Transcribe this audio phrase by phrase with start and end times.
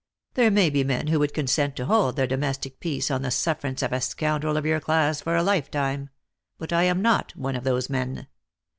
[0.33, 3.83] There may be men who would consent to hold their domestic peace on the sufferance
[3.83, 6.09] of a scoundrel of your class for a lifetime;
[6.57, 8.25] but I am not one of those men.